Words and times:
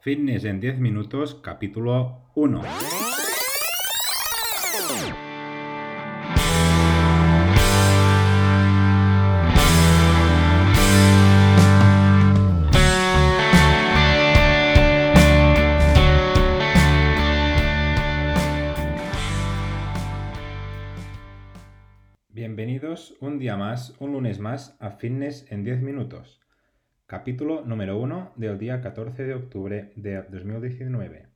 Fitness 0.00 0.44
en 0.44 0.60
10 0.60 0.78
minutos, 0.78 1.34
capítulo 1.34 2.30
1. 2.36 2.62
Bienvenidos 22.28 23.16
un 23.18 23.40
día 23.40 23.56
más, 23.56 23.96
un 23.98 24.12
lunes 24.12 24.38
más 24.38 24.76
a 24.78 24.92
Fitness 24.92 25.50
en 25.50 25.64
10 25.64 25.82
minutos 25.82 26.38
capítulo 27.08 27.64
número 27.64 27.96
1 27.98 28.34
del 28.36 28.58
día 28.58 28.82
14 28.82 29.24
de 29.24 29.32
octubre 29.32 29.92
de 29.96 30.22
2019. 30.24 31.26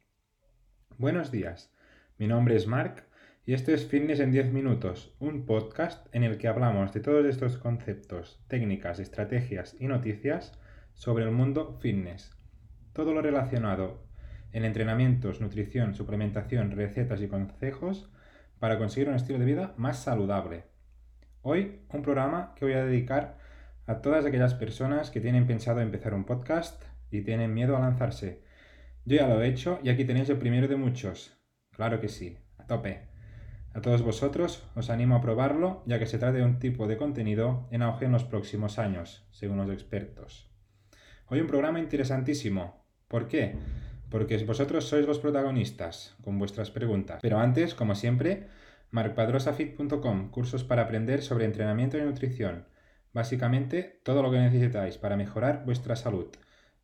Buenos 0.98 1.30
días, 1.30 1.73
mi 2.19 2.27
nombre 2.27 2.56
es 2.56 2.66
Mark 2.66 3.05
y 3.47 3.55
esto 3.55 3.73
es 3.73 3.87
Fitness 3.87 4.20
en 4.20 4.33
10 4.33 4.52
minutos, 4.52 5.16
un 5.19 5.47
podcast 5.47 6.14
en 6.14 6.24
el 6.24 6.37
que 6.37 6.47
hablamos 6.47 6.92
de 6.92 7.00
todos 7.00 7.24
estos 7.24 7.56
conceptos, 7.56 8.45
técnicas, 8.48 8.98
estrategias 8.98 9.74
y 9.80 9.87
noticias 9.87 10.52
sobre 10.92 11.24
el 11.24 11.30
mundo 11.30 11.78
fitness. 11.80 12.36
Todo 12.92 13.14
lo 13.14 13.23
relacionado 13.23 14.05
en 14.52 14.66
entrenamientos, 14.66 15.41
nutrición, 15.41 15.95
suplementación, 15.95 16.73
recetas 16.73 17.23
y 17.23 17.28
consejos 17.28 18.12
para 18.59 18.77
conseguir 18.77 19.09
un 19.09 19.14
estilo 19.14 19.39
de 19.39 19.47
vida 19.47 19.73
más 19.78 20.02
saludable. 20.02 20.64
Hoy 21.41 21.80
un 21.89 22.02
programa 22.02 22.52
que 22.56 22.66
voy 22.66 22.75
a 22.75 22.84
dedicar 22.84 23.41
a 23.86 24.00
todas 24.00 24.24
aquellas 24.24 24.54
personas 24.54 25.10
que 25.10 25.20
tienen 25.20 25.46
pensado 25.46 25.80
empezar 25.80 26.14
un 26.14 26.24
podcast 26.24 26.82
y 27.10 27.22
tienen 27.22 27.52
miedo 27.52 27.77
a 27.77 27.80
lanzarse. 27.80 28.42
Yo 29.05 29.16
ya 29.16 29.27
lo 29.27 29.42
he 29.42 29.48
hecho 29.48 29.80
y 29.82 29.88
aquí 29.88 30.05
tenéis 30.05 30.28
el 30.30 30.38
primero 30.38 30.68
de 30.68 30.77
muchos. 30.77 31.36
Claro 31.72 32.00
que 32.00 32.08
sí, 32.08 32.39
a 32.58 32.66
tope. 32.66 33.08
A 33.74 33.80
todos 33.80 34.02
vosotros 34.02 34.69
os 34.77 34.91
animo 34.91 35.16
a 35.16 35.20
probarlo, 35.20 35.83
ya 35.86 35.98
que 35.98 36.06
se 36.06 36.19
trata 36.19 36.36
de 36.39 36.44
un 36.44 36.58
tipo 36.58 36.86
de 36.86 36.97
contenido 36.97 37.66
en 37.70 37.83
auge 37.83 38.05
en 38.05 38.12
los 38.12 38.24
próximos 38.24 38.78
años, 38.78 39.27
según 39.30 39.56
los 39.56 39.70
expertos. 39.70 40.50
Hoy 41.27 41.41
un 41.41 41.46
programa 41.46 41.80
interesantísimo. 41.80 42.84
¿Por 43.08 43.28
qué? 43.28 43.56
Porque 44.11 44.36
vosotros 44.44 44.84
sois 44.84 45.06
los 45.06 45.19
protagonistas 45.19 46.14
con 46.22 46.39
vuestras 46.39 46.70
preguntas. 46.70 47.20
Pero 47.22 47.39
antes, 47.39 47.74
como 47.74 47.94
siempre, 47.94 48.48
markpadrosafit.com, 48.91 50.30
cursos 50.30 50.64
para 50.64 50.83
aprender 50.83 51.22
sobre 51.22 51.46
entrenamiento 51.46 51.96
y 51.96 52.02
nutrición 52.02 52.67
Básicamente, 53.12 54.00
todo 54.05 54.22
lo 54.22 54.30
que 54.30 54.38
necesitáis 54.38 54.96
para 54.96 55.16
mejorar 55.16 55.64
vuestra 55.64 55.96
salud. 55.96 56.28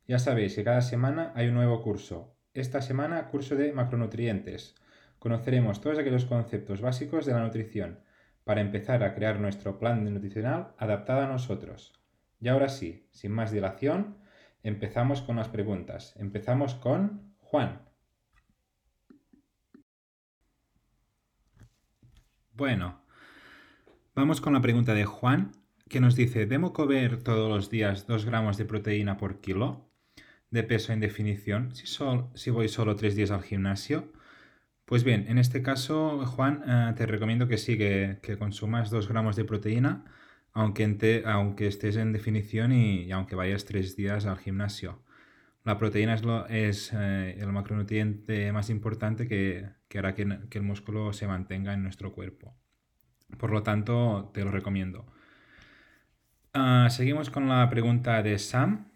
Ya 0.07 0.19
sabéis 0.19 0.55
que 0.55 0.63
cada 0.63 0.81
semana 0.81 1.31
hay 1.35 1.47
un 1.47 1.55
nuevo 1.55 1.81
curso. 1.81 2.35
Esta 2.53 2.81
semana, 2.81 3.27
curso 3.27 3.55
de 3.55 3.73
macronutrientes. 3.73 4.75
Conoceremos 5.17 5.81
todos 5.81 5.99
aquellos 5.99 6.25
conceptos 6.25 6.81
básicos 6.81 7.25
de 7.25 7.33
la 7.33 7.41
nutrición 7.43 7.99
para 8.43 8.61
empezar 8.61 9.03
a 9.03 9.13
crear 9.13 9.39
nuestro 9.39 9.77
plan 9.79 10.03
nutricional 10.03 10.73
adaptado 10.77 11.21
a 11.21 11.27
nosotros. 11.27 11.93
Y 12.39 12.47
ahora 12.47 12.69
sí, 12.69 13.07
sin 13.11 13.31
más 13.31 13.51
dilación, 13.51 14.17
empezamos 14.63 15.21
con 15.21 15.35
las 15.35 15.49
preguntas. 15.49 16.15
Empezamos 16.17 16.75
con 16.75 17.35
Juan. 17.37 17.81
Bueno, 22.53 23.01
vamos 24.15 24.41
con 24.41 24.53
la 24.53 24.61
pregunta 24.61 24.93
de 24.93 25.05
Juan 25.05 25.51
que 25.89 25.99
nos 25.99 26.15
dice, 26.15 26.45
¿debo 26.45 26.71
comer 26.71 27.23
todos 27.23 27.49
los 27.49 27.69
días 27.69 28.07
2 28.07 28.25
gramos 28.25 28.57
de 28.57 28.65
proteína 28.65 29.17
por 29.17 29.41
kilo 29.41 29.89
de 30.51 30.63
peso 30.63 30.93
en 30.93 30.99
definición 30.99 31.75
si, 31.75 31.85
si 32.35 32.49
voy 32.51 32.69
solo 32.69 32.95
3 32.95 33.15
días 33.15 33.31
al 33.31 33.43
gimnasio? 33.43 34.13
Pues 34.85 35.03
bien, 35.03 35.25
en 35.27 35.37
este 35.37 35.61
caso, 35.61 36.25
Juan, 36.25 36.63
eh, 36.67 36.93
te 36.95 37.05
recomiendo 37.05 37.47
que 37.47 37.57
sí, 37.57 37.77
que, 37.77 38.37
consumas 38.39 38.89
2 38.89 39.07
gramos 39.07 39.35
de 39.35 39.45
proteína, 39.45 40.05
aunque, 40.53 41.23
aunque 41.25 41.67
estés 41.67 41.95
en 41.97 42.13
definición 42.13 42.71
y, 42.71 43.11
aunque 43.11 43.35
vayas 43.35 43.65
3 43.65 43.95
días 43.95 44.25
al 44.25 44.37
gimnasio. 44.37 45.03
La 45.63 45.77
proteína 45.77 46.15
es, 46.15 46.23
lo, 46.23 46.47
es 46.47 46.91
eh, 46.93 47.37
el 47.39 47.51
macronutriente 47.51 48.51
más 48.51 48.69
importante 48.69 49.27
que, 49.27 49.69
hará 49.97 50.15
que, 50.15 50.39
que 50.49 50.57
el 50.59 50.63
músculo 50.63 51.13
se 51.13 51.27
mantenga 51.27 51.73
en 51.73 51.83
nuestro 51.83 52.13
cuerpo. 52.13 52.55
Por 53.37 53.51
lo 53.51 53.63
tanto, 53.63 54.31
te 54.33 54.43
lo 54.43 54.51
recomiendo. 54.51 55.05
Ah, 56.53 56.87
seguimos 56.89 57.29
con 57.29 57.47
la 57.47 57.69
pregunta 57.69 58.23
de 58.23 58.39
Sam, 58.39 58.87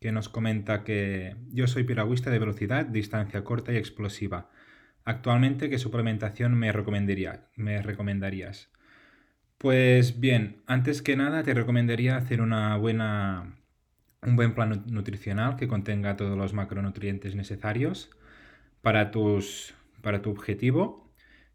que 0.00 0.12
nos 0.12 0.28
comenta 0.28 0.84
que 0.84 1.36
yo 1.52 1.66
soy 1.66 1.82
piragüista 1.84 2.30
de 2.30 2.38
velocidad, 2.38 2.86
distancia 2.86 3.42
corta 3.42 3.72
y 3.72 3.76
explosiva. 3.76 4.48
Actualmente, 5.04 5.68
¿qué 5.68 5.78
suplementación 5.78 6.54
me, 6.54 6.72
me 7.56 7.82
recomendarías? 7.82 8.70
Pues 9.58 10.20
bien, 10.20 10.62
antes 10.66 11.02
que 11.02 11.16
nada 11.16 11.42
te 11.42 11.52
recomendaría 11.52 12.16
hacer 12.16 12.40
una 12.40 12.76
buena, 12.76 13.56
un 14.22 14.36
buen 14.36 14.54
plan 14.54 14.84
nutricional 14.86 15.56
que 15.56 15.68
contenga 15.68 16.16
todos 16.16 16.38
los 16.38 16.54
macronutrientes 16.54 17.34
necesarios 17.34 18.10
para, 18.82 19.10
tus, 19.10 19.74
para 20.00 20.22
tu 20.22 20.30
objetivo 20.30 21.09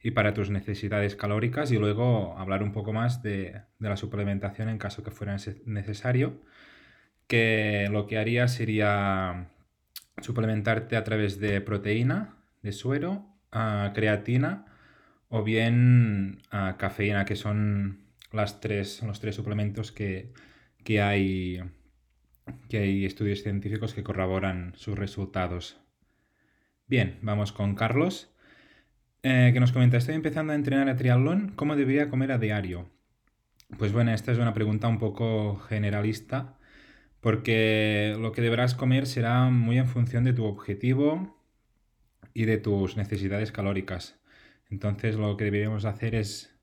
y 0.06 0.12
para 0.12 0.36
tus 0.36 0.52
necesidades 0.52 1.16
calóricas 1.16 1.72
y 1.72 1.80
luego 1.80 2.38
hablar 2.38 2.62
un 2.62 2.72
poco 2.72 2.94
más 2.94 3.24
de, 3.24 3.64
la 3.80 3.98
suplementación 3.98 4.70
en 4.70 4.78
caso 4.78 5.02
que 5.04 5.10
fuera 5.10 5.36
necesario, 5.66 6.40
que 7.26 7.88
lo 7.92 8.06
que 8.06 8.20
haría 8.20 8.48
sería 8.48 9.50
suplementarte 10.22 10.96
a 10.96 11.04
través 11.04 11.40
de 11.40 11.60
proteína, 11.60 12.36
de 12.62 12.72
suero, 12.72 13.26
creatina 13.96 14.68
o 15.28 15.44
bien 15.44 16.44
cafeína, 16.78 17.26
que 17.26 17.36
son 17.36 18.06
las 18.32 18.62
tres, 18.62 19.02
los 19.02 19.20
tres 19.20 19.34
suplementos 19.36 19.92
que, 19.92 20.34
que, 20.84 21.02
hay, 21.02 21.64
que 22.70 22.78
hay 22.78 23.06
estudios 23.06 23.42
científicos 23.42 23.96
que 23.96 24.04
corroboran 24.04 24.74
sus 24.76 25.00
resultados. 25.00 25.82
Bien, 26.86 27.18
vamos 27.24 27.52
con 27.52 27.74
Carlos. 27.74 28.35
Eh, 29.28 29.50
que 29.54 29.60
nos 29.60 29.72
comenta, 29.72 29.98
estoy 29.98 30.14
empezando 30.14 30.54
a 30.54 30.56
entrenar 30.56 30.88
a 30.88 30.98
triatlón, 30.98 31.54
¿cómo 31.56 31.76
debería 31.76 32.12
comer 32.12 32.32
a 32.32 32.38
diario? 32.38 32.92
Pues 33.80 33.92
bueno, 33.92 34.12
esta 34.12 34.32
es 34.32 34.38
una 34.38 34.54
pregunta 34.54 34.88
un 34.88 35.00
poco 35.00 35.58
generalista, 35.68 36.60
porque 37.22 38.16
lo 38.20 38.32
que 38.34 38.44
deberás 38.44 38.76
comer 38.76 39.08
será 39.08 39.50
muy 39.50 39.80
en 39.80 39.88
función 39.88 40.26
de 40.26 40.34
tu 40.34 40.46
objetivo 40.46 41.42
y 42.36 42.46
de 42.46 42.60
tus 42.60 42.98
necesidades 42.98 43.52
calóricas. 43.52 44.20
Entonces 44.70 45.16
lo 45.16 45.38
que 45.38 45.46
deberíamos 45.46 45.86
hacer 45.86 46.14
es, 46.14 46.56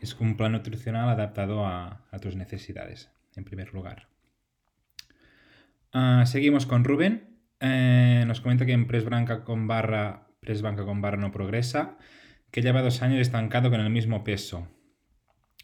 es 0.00 0.14
un 0.20 0.36
plan 0.36 0.52
nutricional 0.52 1.08
adaptado 1.08 1.66
a, 1.66 2.06
tus 2.22 2.36
necesidades, 2.36 3.10
en 3.34 3.42
primer 3.42 3.74
lugar. 3.74 4.06
Ah, 5.92 6.22
seguimos 6.26 6.64
con 6.64 6.84
Rubén. 6.84 7.40
Eh, 7.58 8.22
nos 8.24 8.40
comenta 8.40 8.64
que 8.66 8.72
en 8.72 8.86
Press 8.86 9.04
con 9.44 9.66
barra 9.66 10.27
Press 10.40 10.62
Banca 10.62 10.84
con 10.84 11.00
barra 11.00 11.16
no 11.16 11.32
progresa, 11.32 11.98
que 12.50 12.62
lleva 12.62 12.82
dos 12.82 13.02
años 13.02 13.20
estancado 13.20 13.70
con 13.70 13.80
el 13.80 13.90
mismo 13.90 14.24
peso. 14.24 14.68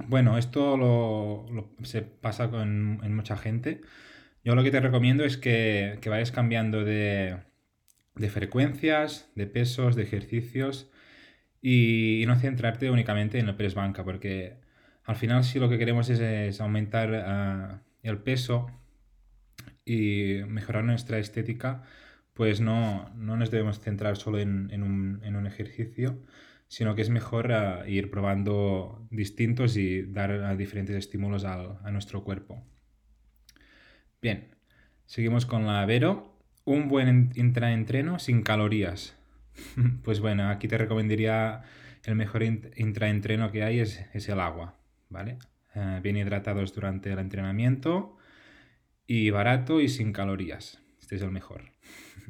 Bueno, 0.06 0.38
esto 0.38 0.76
lo, 0.76 1.74
se 1.82 2.02
pasa 2.02 2.50
con, 2.50 3.00
en 3.02 3.14
mucha 3.14 3.36
gente. 3.36 3.80
Yo 4.44 4.54
lo 4.54 4.62
que 4.62 4.70
te 4.70 4.80
recomiendo 4.80 5.24
es 5.24 5.36
que, 5.38 5.98
vayas 6.06 6.32
cambiando 6.32 6.84
de, 6.84 7.38
frecuencias, 8.28 9.30
de 9.34 9.46
pesos, 9.46 9.96
de 9.96 10.02
ejercicios 10.02 10.90
y, 11.62 12.24
no 12.26 12.36
centrarte 12.36 12.90
únicamente 12.90 13.38
en 13.38 13.48
el 13.48 13.56
press 13.56 13.74
banca, 13.74 14.04
porque 14.04 14.58
al 15.04 15.16
final 15.16 15.44
si 15.44 15.58
lo 15.58 15.68
que 15.68 15.78
queremos 15.78 16.10
es, 16.10 16.60
aumentar 16.60 17.14
ah, 17.14 17.82
el 18.02 18.18
peso 18.18 18.66
y 19.84 20.40
mejorar 20.46 20.84
nuestra 20.84 21.18
estética, 21.18 21.82
pues 22.34 22.60
no, 22.60 23.10
nos 23.14 23.50
debemos 23.50 23.80
centrar 23.80 24.16
solo 24.16 24.38
en, 24.38 24.82
un, 24.82 25.46
ejercicio, 25.46 26.18
sino 26.68 26.94
que 26.94 27.02
es 27.02 27.10
mejor 27.10 27.52
ah, 27.52 27.88
ir 27.88 28.10
probando 28.10 29.06
distintos 29.10 29.76
y 29.76 30.02
dar 30.02 30.56
diferentes 30.56 30.96
estímulos 30.96 31.44
a 31.44 31.90
nuestro 31.90 32.24
cuerpo. 32.24 32.62
Bien, 34.24 34.48
seguimos 35.06 35.44
con 35.44 35.66
la 35.66 35.84
Vero. 35.84 36.32
Un 36.64 36.88
buen 36.88 37.30
intraentreno 37.34 38.18
sin 38.18 38.42
calorías. 38.42 39.14
pues 40.02 40.20
bueno, 40.20 40.48
aquí 40.48 40.66
te 40.66 40.78
recomendaría 40.78 41.62
el 42.04 42.16
mejor 42.16 42.42
intraentreno 42.42 43.50
que 43.50 43.62
hay 43.64 43.80
es, 43.80 44.00
el 44.14 44.40
agua, 44.40 44.78
¿vale? 45.10 45.38
Ah, 45.74 46.00
bien 46.02 46.16
hidratados 46.16 46.74
durante 46.74 47.12
el 47.12 47.18
entrenamiento 47.18 48.16
y 49.06 49.30
barato 49.30 49.80
y 49.80 49.88
sin 49.88 50.12
calorías. 50.12 50.80
Este 51.00 51.16
es 51.16 51.22
el 51.22 51.30
mejor 51.30 51.72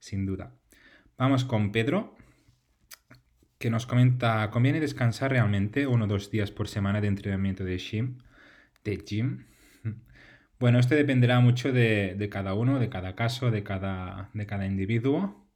sin 0.00 0.26
duda. 0.26 0.52
Vamos 1.16 1.44
con 1.44 1.70
Pedro, 1.70 2.16
que 3.58 3.70
nos 3.70 3.86
comenta, 3.86 4.50
¿conviene 4.50 4.80
descansar 4.80 5.30
realmente 5.30 5.86
uno 5.86 6.06
o 6.06 6.08
dos 6.08 6.30
días 6.30 6.50
por 6.50 6.66
semana 6.66 7.00
de 7.00 7.08
entrenamiento 7.08 7.62
de 7.62 7.78
gym? 7.78 8.18
De 8.82 8.96
gym. 8.96 9.44
Bueno, 10.58 10.78
esto 10.78 10.94
dependerá 10.94 11.40
mucho 11.40 11.72
de, 11.72 12.28
cada 12.30 12.54
uno, 12.54 12.78
de 12.78 12.88
cada 12.88 13.14
caso, 13.14 13.50
de 13.50 13.62
cada, 13.62 14.30
de 14.34 14.46
cada 14.46 14.66
individuo, 14.66 15.46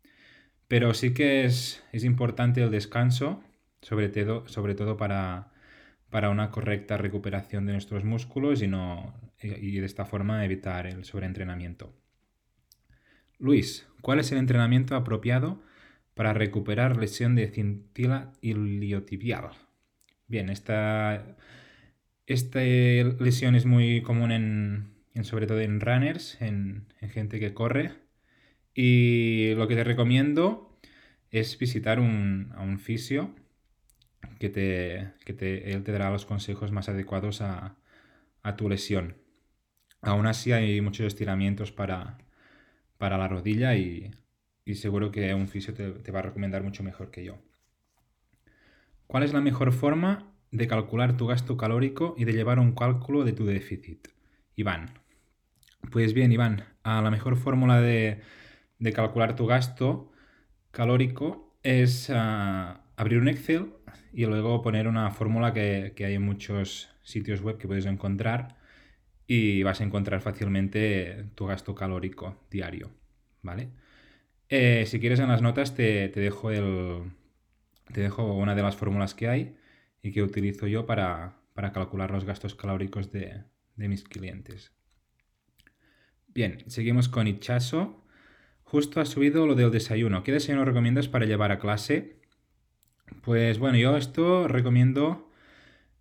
pero 0.69 0.95
sí 0.95 1.15
que 1.15 1.45
es, 1.45 1.83
importante 1.93 2.63
el 2.63 2.71
descanso, 2.71 3.43
sobre 3.83 4.09
todo, 4.09 4.49
sobre 4.49 4.75
todo 4.75 4.97
para, 4.97 5.53
para 6.11 6.31
una 6.31 6.51
correcta 6.51 6.97
recuperación 6.97 7.67
de 7.67 7.73
nuestros 7.73 8.05
músculos 8.05 8.63
y, 8.63 8.67
no, 8.69 9.15
y 9.43 9.79
de 9.79 9.87
esta 9.87 10.07
forma 10.07 10.45
evitar 10.45 10.87
el 10.87 11.05
sobreentrenamiento. 11.05 12.04
Luis, 13.39 13.87
¿cuál 14.01 14.21
es 14.21 14.33
el 14.33 14.39
entrenamiento 14.39 14.97
apropiado 14.97 15.63
para 16.15 16.33
recuperar 16.33 16.97
lesión 16.97 17.35
de 17.35 17.49
cintila 17.49 18.33
iliotibial? 18.41 19.51
Bien, 20.27 20.49
esta, 20.49 21.37
esta 22.27 22.61
lesión 22.61 23.55
es 23.55 23.67
muy 23.67 24.03
común 24.03 24.33
en, 24.33 25.25
sobre 25.25 25.47
todo 25.47 25.61
en 25.61 25.81
runners, 25.81 26.41
en, 26.41 26.87
gente 27.13 27.39
que 27.41 27.55
corre. 27.55 27.93
Y 28.75 29.55
lo 29.55 29.69
que 29.69 29.77
te 29.77 29.85
recomiendo 29.85 30.79
es 31.31 31.59
visitar 31.59 32.01
un, 32.01 32.53
a 32.57 32.63
un 32.63 32.79
fisio 32.79 33.35
que, 34.39 34.49
te, 34.49 35.13
te, 35.35 35.73
él 35.73 35.83
te 35.85 35.93
dará 35.93 36.11
los 36.11 36.27
consejos 36.27 36.73
más 36.73 36.89
adecuados 36.89 37.41
a, 37.41 37.77
tu 38.57 38.69
lesión. 38.69 39.17
Aún 40.03 40.27
así 40.27 40.53
hay 40.53 40.81
muchos 40.83 41.07
estiramientos 41.07 41.73
para, 41.73 42.19
para 42.99 43.19
la 43.19 43.29
rodilla 43.29 43.77
y, 43.77 44.11
seguro 44.75 45.11
que 45.11 45.35
un 45.35 45.49
fisio 45.49 45.75
te, 45.75 46.13
va 46.13 46.21
a 46.21 46.23
recomendar 46.23 46.63
mucho 46.63 46.83
mejor 46.83 47.11
que 47.11 47.25
yo. 47.25 47.39
¿Cuál 49.07 49.23
es 49.23 49.33
la 49.33 49.41
mejor 49.41 49.73
forma 49.73 50.33
de 50.51 50.67
calcular 50.67 51.17
tu 51.17 51.27
gasto 51.27 51.57
calórico 51.57 52.15
y 52.17 52.25
de 52.25 52.33
llevar 52.33 52.59
un 52.59 52.75
cálculo 52.75 53.25
de 53.25 53.33
tu 53.33 53.45
déficit? 53.45 54.09
Iván. 54.57 54.91
Pues 55.91 56.15
bien, 56.15 56.33
Iván, 56.33 56.65
la 56.85 57.11
mejor 57.11 57.37
fórmula 57.37 57.81
de, 57.81 58.23
calcular 58.95 59.37
tu 59.37 59.47
gasto 59.47 60.11
calórico 60.71 61.57
es 61.63 62.11
ah, 62.11 62.81
abrir 62.97 63.19
un 63.19 63.29
Excel 63.29 63.73
y 64.13 64.27
luego 64.27 64.63
poner 64.63 64.87
una 64.87 65.11
fórmula 65.11 65.53
que, 65.53 65.93
hay 65.99 66.15
en 66.15 66.23
muchos 66.23 66.89
sitios 67.03 67.43
web 67.43 67.59
que 67.59 67.67
puedes 67.67 67.87
encontrar 67.87 68.57
y 69.27 69.63
vas 69.63 69.81
a 69.81 69.85
encontrar 69.85 70.21
fácilmente 70.21 71.27
tu 71.35 71.47
gasto 71.47 71.75
calórico 71.75 72.47
diario, 72.51 72.91
¿vale? 73.43 73.71
Eh, 74.49 74.85
si 74.87 75.01
quieres 75.01 75.21
en 75.21 75.29
las 75.29 75.43
notas 75.43 75.75
te, 75.75 76.09
dejo 76.09 76.51
el, 76.51 77.11
te 77.93 78.03
dejo 78.03 78.35
una 78.35 78.55
de 78.55 78.63
las 78.63 78.77
fórmulas 78.77 79.15
que 79.15 79.29
hay 79.29 79.57
y 80.03 80.13
que 80.13 80.23
utilizo 80.23 80.67
yo 80.67 80.87
para, 80.87 81.41
calcular 81.55 82.11
los 82.11 82.25
gastos 82.25 82.55
calóricos 82.55 83.11
de 83.11 83.45
mis 83.77 84.05
clientes. 84.05 84.73
Bien, 86.35 86.65
seguimos 86.67 87.09
con 87.09 87.29
Ichazo. 87.29 88.05
Justo 88.65 89.01
ha 89.01 89.05
subido 89.05 89.47
lo 89.47 89.55
del 89.55 89.71
desayuno. 89.71 90.25
¿Qué 90.25 90.33
desayuno 90.33 90.65
recomiendas 90.65 91.07
para 91.07 91.27
llevar 91.27 91.53
a 91.53 91.61
clase? 91.61 92.17
Pues 93.23 93.61
bueno, 93.61 93.79
yo 93.79 93.97
esto 93.97 94.49
recomiendo 94.49 95.24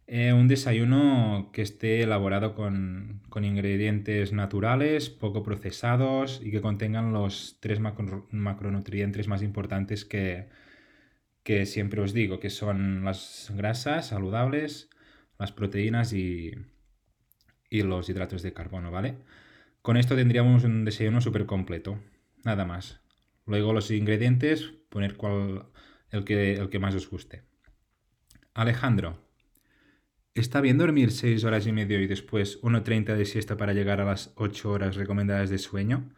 eh, 0.07 0.33
un 0.33 0.47
desayuno 0.47 1.50
que 1.53 1.61
esté 1.61 2.01
elaborado 2.01 2.55
con, 2.55 3.21
ingredientes 3.41 4.33
naturales, 4.33 5.09
poco 5.09 5.44
procesados 5.44 6.41
y 6.44 6.51
que 6.51 6.61
contengan 6.61 7.13
los 7.13 7.57
tres 7.59 7.79
macronutrientes 7.79 9.27
más 9.27 9.41
importantes 9.41 10.05
que, 10.05 10.50
que 11.44 11.65
siempre 11.65 12.01
os 12.01 12.13
digo, 12.13 12.39
que 12.39 12.50
son 12.50 13.03
las 13.05 13.51
grasas 13.55 14.07
saludables, 14.07 14.89
las 15.39 15.51
proteínas 15.51 16.13
y, 16.13 16.51
y 17.69 17.81
los 17.83 18.09
hidratos 18.09 18.44
de 18.44 18.53
carbono, 18.53 18.91
¿vale? 18.91 19.17
Con 19.81 19.97
esto 19.97 20.15
tendríamos 20.15 20.63
un 20.63 20.85
desayuno 20.85 21.21
súper 21.21 21.45
completo. 21.45 21.99
Nada 22.45 22.65
más. 22.65 23.01
Luego 23.45 23.73
los 23.73 23.91
ingredientes, 23.91 24.71
poner 24.89 25.17
cual, 25.17 25.65
el, 26.11 26.23
que, 26.23 26.53
el 26.53 26.69
que 26.69 26.79
más 26.79 26.95
os 26.95 27.09
guste. 27.09 27.44
Alejandro. 28.53 29.19
¿Está 30.35 30.62
bien 30.62 30.80
dormir 30.80 31.12
6 31.12 31.44
horas 31.44 31.68
y 31.68 31.71
medio 31.71 32.01
y 32.01 32.07
después 32.07 32.59
1.30 32.63 33.15
de 33.15 33.25
siesta 33.25 33.56
para 33.56 33.74
llegar 33.74 34.01
a 34.01 34.06
las 34.06 34.33
8 34.35 34.71
horas 34.71 34.95
recomendadas 34.95 35.51
de 35.51 35.59
sueño? 35.59 36.09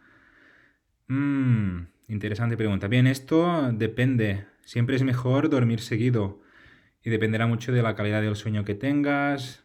Mmm, 1.08 1.82
interesante 2.08 2.56
pregunta. 2.56 2.88
Bien, 2.88 3.06
esto 3.06 3.70
depende. 3.72 4.46
Siempre 4.64 4.96
es 4.96 5.02
mejor 5.02 5.50
dormir 5.50 5.80
seguido 5.80 6.40
y 7.04 7.10
dependerá 7.10 7.46
mucho 7.46 7.72
de 7.72 7.82
la 7.82 7.94
calidad 7.94 8.22
del 8.22 8.36
sueño 8.36 8.64
que 8.64 8.74
tengas 8.74 9.64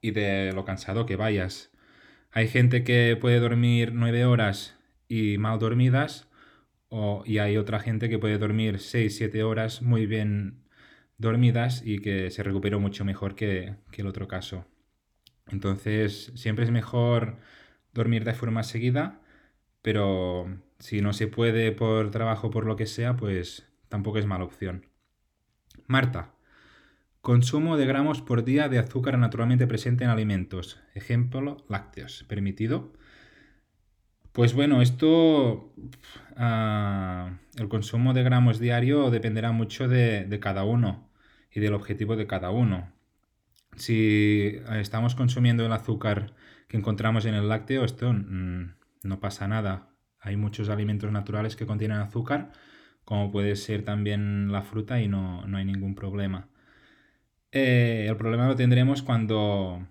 y 0.00 0.10
de 0.10 0.52
lo 0.52 0.64
cansado 0.64 1.06
que 1.06 1.14
vayas. 1.14 1.70
Hay 2.32 2.48
gente 2.48 2.82
que 2.82 3.16
puede 3.18 3.38
dormir 3.38 3.92
nueve 3.94 4.24
horas 4.24 4.76
y 5.08 5.38
mal 5.38 5.60
dormidas, 5.60 6.28
y 7.24 7.38
hay 7.38 7.56
otra 7.56 7.78
gente 7.78 8.08
que 8.08 8.18
puede 8.18 8.38
dormir 8.38 8.80
6, 8.80 9.16
7 9.16 9.42
horas 9.44 9.82
muy 9.82 10.06
bien 10.06 10.65
dormidas 11.18 11.82
y 11.84 11.98
que 11.98 12.30
se 12.30 12.42
recuperó 12.42 12.80
mucho 12.80 13.04
mejor 13.04 13.34
que, 13.34 13.76
el 13.92 14.06
otro 14.06 14.28
caso. 14.28 14.66
Entonces, 15.48 16.32
siempre 16.34 16.64
es 16.64 16.70
mejor 16.70 17.38
dormir 17.94 18.24
de 18.24 18.34
forma 18.34 18.62
seguida, 18.62 19.20
pero 19.82 20.46
si 20.78 21.00
no 21.00 21.12
se 21.12 21.28
puede 21.28 21.72
por 21.72 22.10
trabajo, 22.10 22.50
por 22.50 22.66
lo 22.66 22.76
que 22.76 22.86
sea, 22.86 23.16
pues 23.16 23.66
tampoco 23.88 24.18
es 24.18 24.26
mala 24.26 24.44
opción. 24.44 24.86
Marta, 25.86 26.36
Consumo 27.26 27.76
de 27.76 27.86
gramos 27.86 28.22
por 28.22 28.44
día 28.44 28.68
de 28.68 28.78
azúcar 28.78 29.18
naturalmente 29.18 29.66
presente 29.66 30.04
en 30.04 30.10
alimentos. 30.10 30.78
Ejemplo, 30.94 31.56
lácteos. 31.68 32.24
¿Permitido? 32.28 32.92
Pues 34.30 34.54
bueno, 34.54 34.80
esto, 34.80 35.74
ah, 36.36 37.32
el 37.56 37.68
consumo 37.68 38.14
de 38.14 38.22
gramos 38.22 38.60
diario 38.60 39.10
dependerá 39.10 39.50
mucho 39.50 39.88
de, 39.88 40.38
cada 40.40 40.62
uno 40.62 41.05
y 41.56 41.60
del 41.60 41.74
objetivo 41.74 42.16
de 42.16 42.26
cada 42.26 42.50
uno. 42.50 42.92
Si 43.76 44.60
estamos 44.74 45.14
consumiendo 45.14 45.66
el 45.66 45.72
azúcar 45.72 46.34
que 46.68 46.76
encontramos 46.76 47.24
en 47.24 47.34
el 47.34 47.48
lácteo, 47.48 47.84
esto 47.84 48.12
mm, 48.12 48.74
no 49.02 49.20
pasa 49.20 49.48
nada. 49.48 49.88
Hay 50.20 50.36
muchos 50.36 50.68
alimentos 50.68 51.10
naturales 51.10 51.56
que 51.56 51.66
contienen 51.66 51.98
azúcar, 51.98 52.52
como 53.04 53.32
puede 53.32 53.56
ser 53.56 53.84
también 53.84 54.52
la 54.52 54.62
fruta 54.62 55.00
y 55.00 55.08
no 55.08 55.44
hay 55.52 55.64
ningún 55.64 55.94
problema. 55.94 56.48
Eh, 57.52 58.06
el 58.06 58.16
problema 58.18 58.48
lo 58.48 58.54
tendremos 58.54 59.02
cuando, 59.02 59.88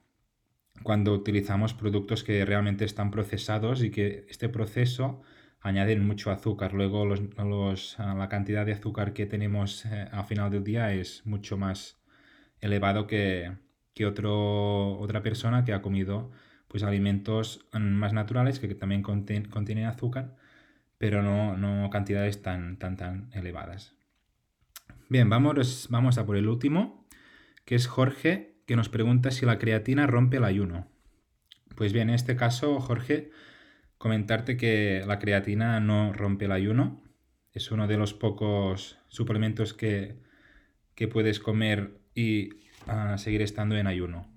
cuando 0.84 1.14
utilizamos 1.14 1.74
productos 1.74 2.24
que 2.24 2.46
realmente 2.46 2.86
están 2.86 3.10
procesados 3.10 3.82
y 3.82 3.90
que 3.90 4.28
este 4.30 4.50
proceso 4.50 5.24
añaden 5.66 6.06
mucho 6.06 6.32
azúcar. 6.32 6.74
Luego 6.74 7.06
la 7.06 8.30
cantidad 8.30 8.66
de 8.66 8.74
azúcar 8.74 9.14
que 9.14 9.26
tenemos 9.26 9.86
eh, 9.86 10.08
al 10.12 10.26
final 10.26 10.52
del 10.52 10.64
día 10.64 10.94
es 10.94 11.26
mucho 11.26 11.58
más 11.58 11.98
elevado 12.62 13.08
que, 13.08 13.52
otro, 14.06 14.98
otra 15.00 15.24
persona 15.24 15.66
que 15.66 15.74
ha 15.74 15.82
comido 15.82 16.32
pues, 16.68 16.84
alimentos 16.84 17.66
mm, 17.74 17.80
más 17.80 18.14
naturales 18.14 18.60
que 18.60 18.74
también 18.76 19.02
contienen 19.02 19.86
azúcar, 19.86 20.36
pero 21.00 21.24
no, 21.24 21.58
no 21.58 21.90
cantidades 21.90 22.44
tan, 22.44 22.78
tan, 22.78 22.96
tan 22.96 23.30
elevadas. 23.34 23.96
Bien, 25.10 25.30
vamos, 25.30 25.88
vamos 25.90 26.18
a 26.20 26.26
por 26.26 26.38
el 26.38 26.48
último 26.48 27.08
que 27.66 27.74
es 27.74 27.88
Jorge, 27.88 28.54
que 28.68 28.76
nos 28.76 28.90
pregunta 28.90 29.32
si 29.32 29.48
la 29.48 29.58
creatina 29.58 30.06
rompe 30.06 30.38
el 30.38 30.44
ayuno. 30.44 30.88
Pues 31.76 31.92
bien, 31.92 32.10
en 32.10 32.16
este 32.16 32.36
caso, 32.36 32.80
Jorge, 32.80 33.32
comentarte 34.06 34.56
que 34.56 35.04
la 35.08 35.18
creatina 35.18 35.80
no 35.80 36.14
rompe 36.14 36.46
el 36.46 36.52
ayuno. 36.52 37.02
Es 37.54 37.72
uno 37.72 37.88
de 37.88 37.98
los 37.98 38.14
pocos 38.14 39.00
suplementos 39.08 39.74
que, 39.74 40.18
puedes 41.12 41.40
comer 41.40 41.98
y 42.14 42.52
ah, 42.86 43.18
seguir 43.18 43.42
estando 43.42 43.76
en 43.76 43.88
ayuno. 43.88 44.32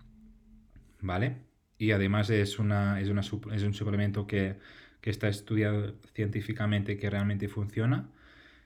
¿Vale? 1.02 1.37
Y 1.76 1.90
además 1.90 2.30
es, 2.30 2.58
una, 2.58 2.98
es, 2.98 3.08
es 3.10 3.62
un 3.62 3.75
suplemento 3.75 4.26
que, 4.26 4.56
que 5.02 5.10
está 5.10 5.28
estudiado 5.28 5.96
científicamente 6.14 6.96
que 6.96 7.10
realmente 7.10 7.46
funciona 7.46 8.08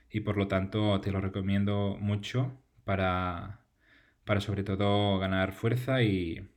y 0.09 0.21
por 0.21 0.37
lo 0.37 0.47
tanto 0.47 1.01
te 1.01 1.11
lo 1.11 1.19
recomiendo 1.19 1.97
mucho 1.99 2.57
para, 2.85 3.59
para 4.23 4.39
sobre 4.39 4.63
todo 4.63 5.19
ganar 5.19 5.51
fuerza 5.51 6.01
y, 6.01 6.49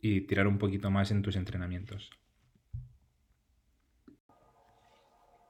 tirar 0.00 0.46
un 0.46 0.56
poquito 0.56 0.90
más 0.90 1.10
en 1.10 1.20
tus 1.20 1.36
entrenamientos. 1.36 2.10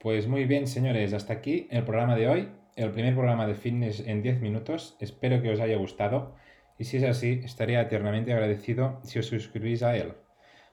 Pues 0.04 0.28
muy 0.28 0.44
bien, 0.44 0.66
señores, 0.66 1.14
hasta 1.14 1.32
aquí 1.32 1.66
el 1.70 1.82
programa 1.82 2.14
de 2.14 2.28
hoy, 2.28 2.48
el 2.76 2.90
primer 2.90 3.14
programa 3.14 3.46
de 3.46 3.54
fitness 3.54 4.00
en 4.00 4.20
10 4.20 4.42
minutos. 4.42 4.98
Espero 5.00 5.40
que 5.40 5.50
os 5.50 5.60
haya 5.60 5.78
gustado 5.78 6.34
y 6.78 6.84
si 6.84 6.98
es 6.98 7.04
así, 7.04 7.40
estaría 7.42 7.80
eternamente 7.80 8.30
agradecido 8.34 9.00
si 9.02 9.18
os 9.18 9.24
suscribís 9.24 9.82
a 9.82 9.96
él. 9.96 10.12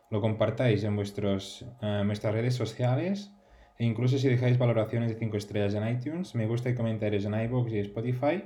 Lo 0.09 0.19
compartáis 0.19 0.83
en 0.83 0.97
vuestros, 0.97 1.65
eh, 1.81 2.03
vuestras 2.05 2.33
redes 2.33 2.55
sociales 2.55 3.31
e 3.79 3.85
incluso 3.85 4.17
si 4.17 4.27
dejáis 4.27 4.57
valoraciones 4.57 5.07
de 5.07 5.15
5 5.17 5.37
estrellas 5.37 5.75
en 5.75 5.87
iTunes, 5.87 6.35
me 6.35 6.45
gusta 6.45 6.69
y 6.69 6.75
comentarios 6.75 7.23
en 7.23 7.33
iVoox 7.33 7.71
y 7.71 7.79
Spotify, 7.79 8.43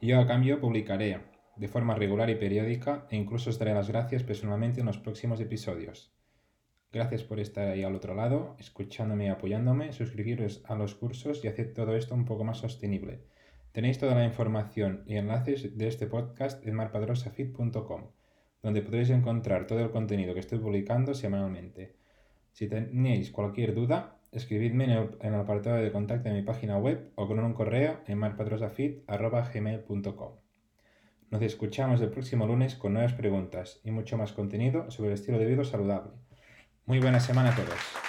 yo 0.00 0.20
a 0.20 0.26
cambio 0.28 0.60
publicaré 0.60 1.18
de 1.56 1.66
forma 1.66 1.96
regular 1.96 2.30
y 2.30 2.36
periódica 2.36 3.08
e 3.10 3.16
incluso 3.16 3.50
os 3.50 3.58
daré 3.58 3.74
las 3.74 3.88
gracias 3.88 4.22
personalmente 4.22 4.78
en 4.78 4.86
los 4.86 4.98
próximos 4.98 5.40
episodios. 5.40 6.12
Gracias 6.92 7.24
por 7.24 7.40
estar 7.40 7.68
ahí 7.68 7.82
al 7.84 7.94
otro 7.94 8.14
lado, 8.14 8.54
escuchándome 8.58 9.24
y 9.24 9.28
apoyándome, 9.28 9.94
suscribiros 9.94 10.62
a 10.66 10.74
los 10.74 10.94
cursos 10.94 11.42
y 11.42 11.48
hacer 11.48 11.72
todo 11.72 11.96
esto 11.96 12.14
un 12.14 12.26
poco 12.26 12.44
más 12.44 12.58
sostenible. 12.58 13.22
Tenéis 13.72 13.98
toda 13.98 14.14
la 14.14 14.26
información 14.26 15.02
y 15.06 15.16
enlaces 15.16 15.78
de 15.78 15.88
este 15.88 16.06
podcast 16.06 16.66
en 16.66 16.74
marpadrosafit.com, 16.74 18.10
donde 18.62 18.82
podréis 18.82 19.08
encontrar 19.08 19.66
todo 19.66 19.80
el 19.80 19.90
contenido 19.90 20.34
que 20.34 20.40
estoy 20.40 20.58
publicando 20.58 21.14
semanalmente. 21.14 21.96
Si 22.52 22.68
tenéis 22.68 23.30
cualquier 23.30 23.74
duda, 23.74 24.18
escribidme 24.30 24.84
en 24.84 24.90
el, 25.22 25.34
apartado 25.34 25.76
de 25.76 25.92
contacto 25.92 26.28
de 26.28 26.34
mi 26.34 26.42
página 26.42 26.76
web 26.76 27.10
o 27.14 27.26
con 27.26 27.38
un 27.38 27.54
correo 27.54 28.00
en 28.06 28.18
marpadrosafit.gmail.com. 28.18 30.32
Nos 31.30 31.40
escuchamos 31.40 32.02
el 32.02 32.10
próximo 32.10 32.46
lunes 32.46 32.74
con 32.74 32.92
nuevas 32.92 33.14
preguntas 33.14 33.80
y 33.82 33.90
mucho 33.90 34.18
más 34.18 34.32
contenido 34.32 34.90
sobre 34.90 35.08
el 35.08 35.14
estilo 35.14 35.38
de 35.38 35.46
vida 35.46 35.64
saludable. 35.64 36.10
Muy 36.86 36.98
buena 36.98 37.20
semana 37.20 37.50
a 37.50 37.54
todos. 37.54 38.01